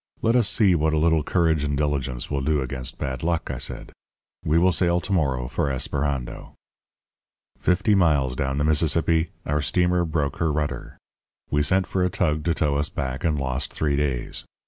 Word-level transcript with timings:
'Let 0.23 0.35
us 0.35 0.49
see 0.49 0.73
what 0.73 0.93
a 0.93 0.97
little 0.97 1.21
courage 1.21 1.63
and 1.63 1.77
diligence 1.77 2.31
will 2.31 2.41
do 2.41 2.59
against 2.59 2.97
bad 2.97 3.21
luck,' 3.21 3.51
I 3.51 3.59
said. 3.59 3.91
'We 4.43 4.57
will 4.57 4.71
sail 4.71 4.99
to 4.99 5.13
morrow 5.13 5.47
for 5.47 5.69
Esperando.' 5.69 6.55
"Fifty 7.59 7.93
miles 7.93 8.35
down 8.35 8.57
the 8.57 8.63
Mississippi 8.63 9.29
our 9.45 9.61
steamer 9.61 10.03
broke 10.03 10.37
her 10.37 10.51
rudder. 10.51 10.97
We 11.51 11.61
sent 11.61 11.85
for 11.85 12.03
a 12.03 12.09
tug 12.09 12.43
to 12.45 12.55
tow 12.55 12.77
us 12.77 12.89
back 12.89 13.23
and 13.23 13.37
lost 13.39 13.71
three 13.71 13.95
days. 13.95 14.43